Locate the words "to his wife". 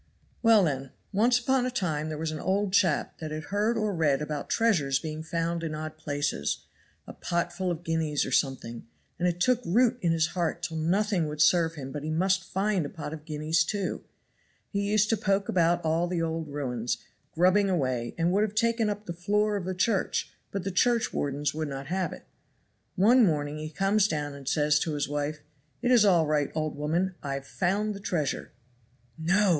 24.79-25.41